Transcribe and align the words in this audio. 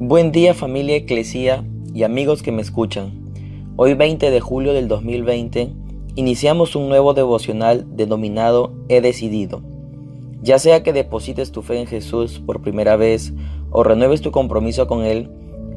Buen 0.00 0.32
día 0.32 0.54
familia 0.54 0.96
Eclesia 0.96 1.64
y 1.94 2.02
amigos 2.02 2.42
que 2.42 2.50
me 2.50 2.62
escuchan. 2.62 3.12
Hoy 3.76 3.94
20 3.94 4.32
de 4.32 4.40
julio 4.40 4.72
del 4.72 4.88
2020 4.88 5.70
iniciamos 6.16 6.74
un 6.74 6.88
nuevo 6.88 7.14
devocional 7.14 7.86
denominado 7.94 8.72
He 8.88 9.00
decidido. 9.00 9.62
Ya 10.42 10.58
sea 10.58 10.82
que 10.82 10.92
deposites 10.92 11.52
tu 11.52 11.62
fe 11.62 11.78
en 11.78 11.86
Jesús 11.86 12.42
por 12.44 12.60
primera 12.60 12.96
vez 12.96 13.34
o 13.70 13.84
renueves 13.84 14.20
tu 14.20 14.32
compromiso 14.32 14.88
con 14.88 15.04
Él, 15.04 15.30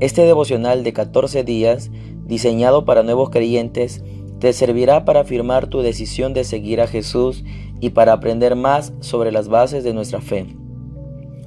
este 0.00 0.20
devocional 0.26 0.84
de 0.84 0.92
14 0.92 1.42
días, 1.42 1.90
diseñado 2.26 2.84
para 2.84 3.02
nuevos 3.02 3.30
creyentes, 3.30 4.04
te 4.40 4.52
servirá 4.52 5.06
para 5.06 5.20
afirmar 5.20 5.68
tu 5.68 5.80
decisión 5.80 6.34
de 6.34 6.44
seguir 6.44 6.82
a 6.82 6.86
Jesús 6.86 7.44
y 7.80 7.90
para 7.90 8.12
aprender 8.12 8.56
más 8.56 8.92
sobre 9.00 9.32
las 9.32 9.48
bases 9.48 9.84
de 9.84 9.94
nuestra 9.94 10.20
fe. 10.20 10.54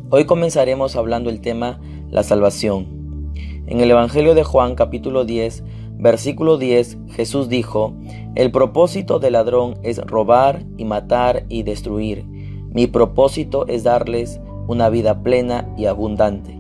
Hoy 0.10 0.26
comenzaremos 0.26 0.96
hablando 0.96 1.30
el 1.30 1.42
tema 1.42 1.80
la 2.10 2.24
salvación. 2.24 3.32
En 3.68 3.80
el 3.80 3.92
Evangelio 3.92 4.36
de 4.36 4.44
Juan 4.44 4.76
capítulo 4.76 5.26
10, 5.26 5.64
versículo 5.98 6.58
10, 6.58 6.98
Jesús 7.12 7.50
dijo, 7.50 7.94
El 8.36 8.52
propósito 8.52 9.20
del 9.20 9.34
ladrón 9.34 9.76
es 9.84 9.98
robar 9.98 10.64
y 10.78 10.86
matar 10.86 11.46
y 11.50 11.64
destruir. 11.64 12.26
Mi 12.72 12.88
propósito 12.88 13.66
es 13.68 13.84
darles 13.84 14.40
una 14.68 14.90
vida 14.90 15.24
plena 15.24 15.68
y 15.78 15.86
abundante. 15.86 16.60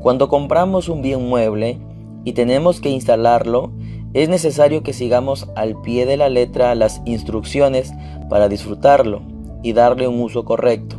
Cuando 0.00 0.28
compramos 0.28 0.88
un 0.88 1.02
bien 1.02 1.28
mueble 1.28 1.78
y 2.24 2.32
tenemos 2.32 2.80
que 2.80 2.90
instalarlo, 2.90 3.72
es 4.12 4.28
necesario 4.28 4.82
que 4.82 4.92
sigamos 4.92 5.48
al 5.56 5.80
pie 5.82 6.06
de 6.06 6.16
la 6.16 6.28
letra 6.28 6.74
las 6.74 7.02
instrucciones 7.04 7.92
para 8.28 8.48
disfrutarlo 8.48 9.22
y 9.62 9.72
darle 9.72 10.08
un 10.08 10.20
uso 10.20 10.44
correcto. 10.44 10.96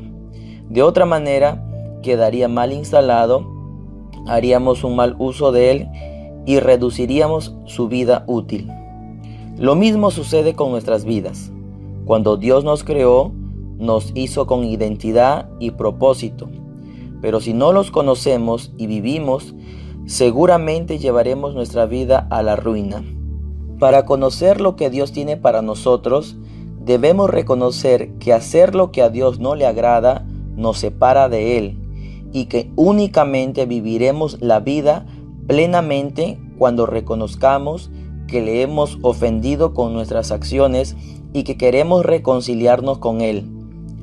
De 0.70 0.82
otra 0.82 1.06
manera, 1.06 1.64
quedaría 2.02 2.48
mal 2.48 2.74
instalado 2.74 3.55
haríamos 4.28 4.84
un 4.84 4.96
mal 4.96 5.16
uso 5.20 5.52
de 5.52 5.72
él 5.72 5.88
y 6.46 6.60
reduciríamos 6.60 7.56
su 7.66 7.88
vida 7.88 8.24
útil. 8.28 8.70
Lo 9.58 9.76
mismo 9.76 10.12
sucede 10.12 10.54
con 10.54 10.72
nuestras 10.72 11.06
vidas. 11.06 11.52
Cuando 12.06 12.38
Dios 12.38 12.64
nos 12.64 12.84
creó, 12.84 13.32
nos 13.78 14.12
hizo 14.16 14.46
con 14.48 14.64
identidad 14.64 15.50
y 15.60 15.72
propósito. 15.72 16.50
Pero 17.22 17.40
si 17.40 17.54
no 17.54 17.72
los 17.72 17.90
conocemos 17.90 18.74
y 18.78 18.88
vivimos, 18.88 19.56
seguramente 20.06 21.00
llevaremos 21.00 21.56
nuestra 21.56 21.86
vida 21.86 22.28
a 22.30 22.44
la 22.44 22.56
ruina. 22.56 23.04
Para 23.80 24.06
conocer 24.06 24.62
lo 24.62 24.76
que 24.76 24.90
Dios 24.90 25.12
tiene 25.12 25.36
para 25.36 25.62
nosotros, 25.62 26.38
debemos 26.80 27.30
reconocer 27.30 28.14
que 28.20 28.34
hacer 28.34 28.76
lo 28.76 28.92
que 28.92 29.02
a 29.02 29.10
Dios 29.10 29.40
no 29.40 29.56
le 29.56 29.66
agrada 29.66 30.26
nos 30.56 30.78
separa 30.78 31.28
de 31.28 31.58
Él 31.58 31.85
y 32.36 32.48
que 32.48 32.70
únicamente 32.76 33.66
viviremos 33.66 34.42
la 34.42 34.60
vida 34.60 35.06
plenamente 35.48 36.38
cuando 36.58 36.86
reconozcamos 36.86 37.90
que 38.28 38.42
le 38.42 38.62
hemos 38.62 38.98
ofendido 39.04 39.74
con 39.74 39.94
nuestras 39.94 40.34
acciones 40.34 40.98
y 41.32 41.44
que 41.44 41.56
queremos 41.56 42.06
reconciliarnos 42.06 42.98
con 42.98 43.22
Él. 43.22 43.50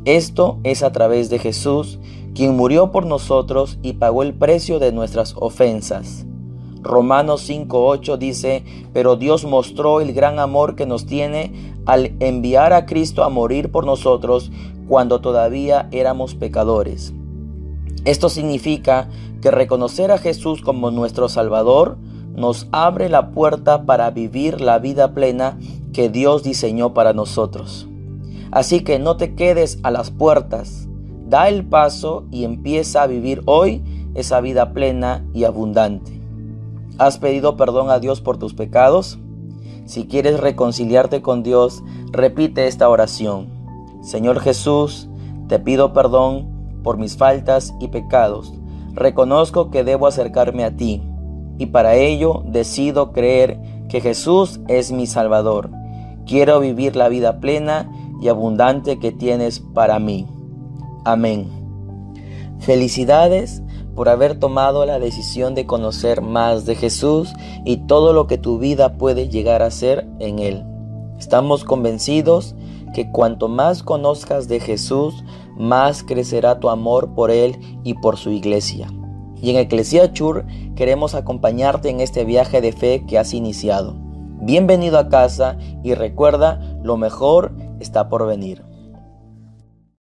Esto 0.06 0.60
es 0.64 0.82
a 0.82 0.92
través 0.92 1.28
de 1.28 1.40
Jesús, 1.40 1.98
quien 2.34 2.56
murió 2.56 2.90
por 2.90 3.04
nosotros 3.04 3.78
y 3.82 3.92
pagó 3.92 4.22
el 4.22 4.32
precio 4.32 4.78
de 4.78 4.92
nuestras 4.92 5.34
ofensas. 5.38 6.24
Romanos 6.80 7.46
5.8 7.50 8.16
dice, 8.16 8.64
pero 8.94 9.16
Dios 9.16 9.44
mostró 9.44 10.00
el 10.00 10.14
gran 10.14 10.38
amor 10.38 10.74
que 10.74 10.86
nos 10.86 11.04
tiene 11.04 11.74
al 11.84 12.16
enviar 12.18 12.72
a 12.72 12.86
Cristo 12.86 13.24
a 13.24 13.28
morir 13.28 13.70
por 13.70 13.84
nosotros 13.84 14.50
cuando 14.88 15.20
todavía 15.20 15.90
éramos 15.92 16.34
pecadores. 16.34 17.12
Esto 18.04 18.28
significa 18.28 19.08
que 19.40 19.50
reconocer 19.50 20.10
a 20.10 20.18
Jesús 20.18 20.60
como 20.62 20.90
nuestro 20.90 21.28
Salvador 21.28 21.98
nos 22.34 22.66
abre 22.72 23.08
la 23.08 23.30
puerta 23.30 23.84
para 23.84 24.10
vivir 24.10 24.60
la 24.60 24.78
vida 24.78 25.14
plena 25.14 25.58
que 25.92 26.08
Dios 26.08 26.42
diseñó 26.42 26.94
para 26.94 27.12
nosotros. 27.12 27.86
Así 28.50 28.80
que 28.80 28.98
no 28.98 29.16
te 29.16 29.34
quedes 29.34 29.78
a 29.82 29.90
las 29.90 30.10
puertas, 30.10 30.88
da 31.28 31.48
el 31.48 31.64
paso 31.64 32.24
y 32.30 32.44
empieza 32.44 33.02
a 33.02 33.06
vivir 33.06 33.42
hoy 33.46 33.82
esa 34.14 34.40
vida 34.40 34.72
plena 34.72 35.24
y 35.32 35.44
abundante. 35.44 36.20
¿Has 36.98 37.18
pedido 37.18 37.56
perdón 37.56 37.90
a 37.90 37.98
Dios 37.98 38.20
por 38.20 38.36
tus 38.36 38.52
pecados? 38.54 39.18
Si 39.86 40.06
quieres 40.06 40.40
reconciliarte 40.40 41.22
con 41.22 41.42
Dios, 41.42 41.82
repite 42.10 42.66
esta 42.66 42.88
oración. 42.88 43.48
Señor 44.02 44.40
Jesús, 44.40 45.08
te 45.48 45.58
pido 45.58 45.92
perdón 45.92 46.51
por 46.82 46.98
mis 46.98 47.16
faltas 47.16 47.74
y 47.80 47.88
pecados. 47.88 48.52
Reconozco 48.94 49.70
que 49.70 49.84
debo 49.84 50.06
acercarme 50.06 50.64
a 50.64 50.76
ti 50.76 51.02
y 51.58 51.66
para 51.66 51.94
ello 51.94 52.42
decido 52.46 53.12
creer 53.12 53.60
que 53.88 54.00
Jesús 54.00 54.60
es 54.68 54.92
mi 54.92 55.06
Salvador. 55.06 55.70
Quiero 56.26 56.60
vivir 56.60 56.96
la 56.96 57.08
vida 57.08 57.40
plena 57.40 57.90
y 58.20 58.28
abundante 58.28 58.98
que 58.98 59.12
tienes 59.12 59.60
para 59.60 59.98
mí. 59.98 60.26
Amén. 61.04 61.48
Felicidades 62.60 63.62
por 63.94 64.08
haber 64.08 64.38
tomado 64.38 64.86
la 64.86 64.98
decisión 64.98 65.54
de 65.54 65.66
conocer 65.66 66.22
más 66.22 66.64
de 66.64 66.76
Jesús 66.76 67.32
y 67.64 67.78
todo 67.78 68.12
lo 68.12 68.26
que 68.26 68.38
tu 68.38 68.58
vida 68.58 68.96
puede 68.96 69.28
llegar 69.28 69.62
a 69.62 69.70
ser 69.70 70.08
en 70.18 70.38
Él. 70.38 70.64
Estamos 71.18 71.64
convencidos 71.64 72.54
que 72.94 73.10
cuanto 73.10 73.48
más 73.48 73.82
conozcas 73.82 74.48
de 74.48 74.60
Jesús, 74.60 75.24
más 75.56 76.02
crecerá 76.02 76.60
tu 76.60 76.70
amor 76.70 77.14
por 77.14 77.30
Él 77.30 77.58
y 77.84 77.94
por 77.94 78.16
su 78.16 78.30
iglesia. 78.30 78.88
Y 79.40 79.50
en 79.50 79.56
Eclesia 79.56 80.12
Chur 80.12 80.44
queremos 80.76 81.14
acompañarte 81.14 81.88
en 81.88 82.00
este 82.00 82.24
viaje 82.24 82.60
de 82.60 82.72
fe 82.72 83.04
que 83.06 83.18
has 83.18 83.34
iniciado. 83.34 83.96
Bienvenido 84.40 84.98
a 84.98 85.08
casa 85.08 85.58
y 85.82 85.94
recuerda, 85.94 86.60
lo 86.82 86.96
mejor 86.96 87.52
está 87.80 88.08
por 88.08 88.26
venir. 88.26 88.64